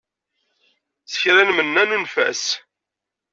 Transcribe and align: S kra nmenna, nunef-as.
S 1.11 1.13
kra 1.21 1.41
nmenna, 1.49 1.83
nunef-as. 1.89 2.43